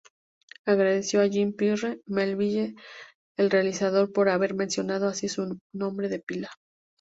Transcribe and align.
Agradeció 0.65 1.21
a 1.21 1.27
Jean-Pierre 1.27 2.01
Melville, 2.07 2.73
el 3.37 3.51
realizador, 3.51 4.11
por 4.11 4.29
haber 4.29 4.55
mencionado 4.55 5.07
así 5.07 5.29
su 5.29 5.59
nombre 5.73 6.09
de 6.09 6.17
pila. 6.17 6.49